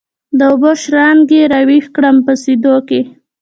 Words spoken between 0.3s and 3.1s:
د اوبو شرنګي راویښ کړمه سپېدو کښي